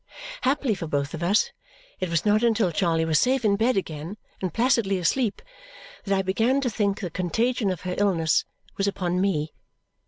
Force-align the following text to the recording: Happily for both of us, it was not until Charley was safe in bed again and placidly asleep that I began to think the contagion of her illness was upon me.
Happily 0.41 0.73
for 0.73 0.87
both 0.87 1.13
of 1.13 1.21
us, 1.21 1.51
it 1.99 2.09
was 2.09 2.25
not 2.25 2.41
until 2.41 2.71
Charley 2.71 3.05
was 3.05 3.19
safe 3.19 3.45
in 3.45 3.55
bed 3.55 3.77
again 3.77 4.17
and 4.41 4.51
placidly 4.51 4.97
asleep 4.97 5.43
that 6.05 6.17
I 6.17 6.23
began 6.23 6.59
to 6.61 6.71
think 6.71 7.01
the 7.01 7.11
contagion 7.11 7.69
of 7.69 7.81
her 7.81 7.93
illness 7.95 8.43
was 8.77 8.87
upon 8.87 9.21
me. 9.21 9.53